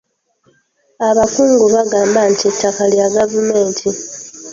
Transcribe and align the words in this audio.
Abakungu 1.09 1.63
bagamba 1.75 2.19
nti 2.31 2.43
ettaka 2.51 2.83
lya 2.93 3.07
gavumenti. 3.15 3.87